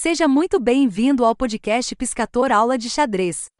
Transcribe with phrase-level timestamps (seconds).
[0.00, 3.50] Seja muito bem-vindo ao podcast Piscator Aula de Xadrez.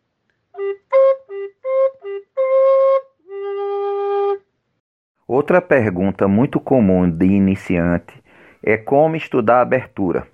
[5.26, 8.14] Outra pergunta muito comum de iniciante
[8.62, 10.28] é como estudar abertura.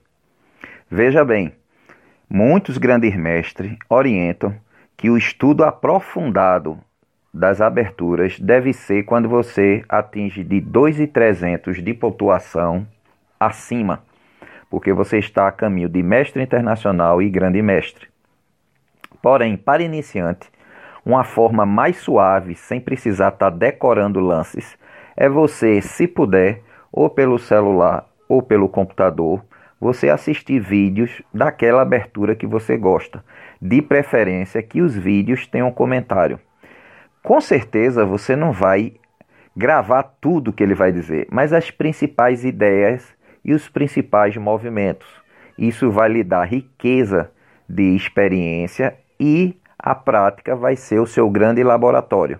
[0.90, 1.54] Veja bem,
[2.28, 4.54] muitos grandes mestres orientam
[4.98, 6.78] que o estudo aprofundado
[7.32, 12.86] das aberturas deve ser quando você atinge de 2,300 de pontuação
[13.40, 14.04] acima
[14.74, 18.08] porque você está a caminho de mestre internacional e grande mestre.
[19.22, 20.50] Porém, para iniciante,
[21.06, 24.76] uma forma mais suave, sem precisar estar tá decorando lances,
[25.16, 29.44] é você, se puder, ou pelo celular ou pelo computador,
[29.80, 33.24] você assistir vídeos daquela abertura que você gosta.
[33.62, 36.40] De preferência que os vídeos tenham comentário.
[37.22, 38.94] Com certeza você não vai
[39.56, 43.13] gravar tudo que ele vai dizer, mas as principais ideias
[43.44, 45.08] e os principais movimentos.
[45.58, 47.30] Isso vai lhe dar riqueza
[47.68, 52.38] de experiência e a prática vai ser o seu grande laboratório.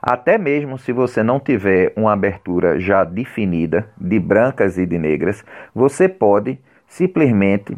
[0.00, 5.44] Até mesmo se você não tiver uma abertura já definida de brancas e de negras,
[5.74, 7.76] você pode simplesmente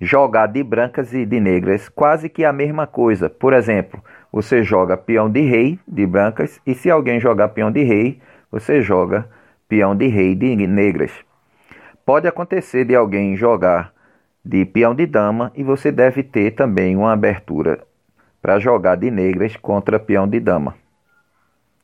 [0.00, 3.28] jogar de brancas e de negras quase que a mesma coisa.
[3.28, 7.82] Por exemplo, você joga peão de rei de brancas e se alguém jogar peão de
[7.82, 9.28] rei, você joga
[9.70, 11.12] peão de rei de negras.
[12.04, 13.92] Pode acontecer de alguém jogar
[14.44, 17.86] de peão de dama e você deve ter também uma abertura
[18.42, 20.74] para jogar de negras contra peão de dama.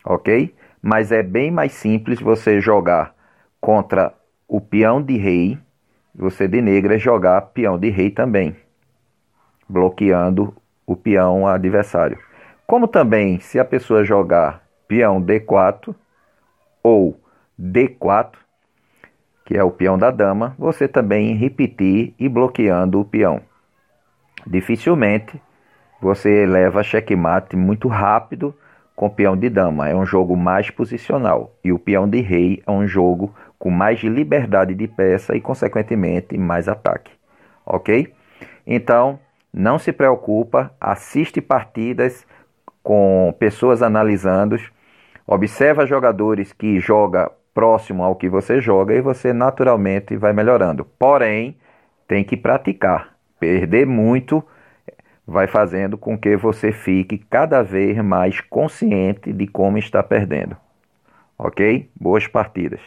[0.04, 0.52] Ok?
[0.82, 3.14] Mas é bem mais simples você jogar
[3.60, 4.12] contra
[4.48, 5.56] o peão de rei,
[6.12, 8.56] você de negras jogar peão de rei também,
[9.68, 10.52] bloqueando
[10.84, 12.18] o peão adversário.
[12.66, 15.94] Como também, se a pessoa jogar peão D4
[16.82, 17.20] ou
[17.58, 18.32] D4,
[19.44, 23.40] que é o peão da dama, você também repetir e bloqueando o peão.
[24.46, 25.40] Dificilmente
[26.00, 28.54] você leva checkmate muito rápido
[28.94, 32.70] com peão de dama, é um jogo mais posicional, e o peão de rei é
[32.70, 37.12] um jogo com mais liberdade de peça e consequentemente mais ataque.
[37.64, 38.12] OK?
[38.66, 39.18] Então,
[39.52, 42.26] não se preocupa, assiste partidas
[42.82, 44.56] com pessoas analisando,
[45.26, 50.84] observa jogadores que joga próximo ao que você joga e você naturalmente vai melhorando.
[50.98, 51.56] Porém,
[52.06, 53.16] tem que praticar.
[53.40, 54.44] Perder muito
[55.26, 60.54] vai fazendo com que você fique cada vez mais consciente de como está perdendo.
[61.38, 61.88] Ok?
[61.98, 62.80] Boas partidas.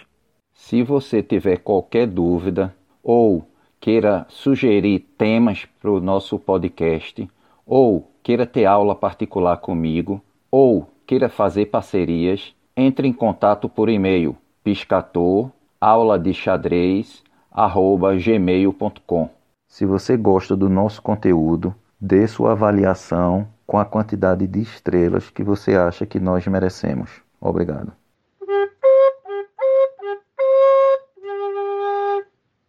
[0.53, 2.71] Se você tiver qualquer dúvida
[3.03, 3.49] ou
[3.79, 7.27] queira sugerir temas para o nosso podcast,
[7.65, 14.37] ou queira ter aula particular comigo, ou queira fazer parcerias, entre em contato por e-mail
[14.69, 15.49] piscator,
[15.81, 19.27] aula de xadrez, arroba gmail.com.
[19.67, 25.43] Se você gosta do nosso conteúdo, dê sua avaliação com a quantidade de estrelas que
[25.43, 27.09] você acha que nós merecemos.
[27.41, 27.91] Obrigado.